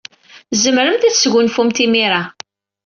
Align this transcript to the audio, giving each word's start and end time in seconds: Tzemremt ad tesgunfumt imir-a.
Tzemremt 0.51 1.03
ad 1.07 1.13
tesgunfumt 1.13 1.77
imir-a. 1.85 2.21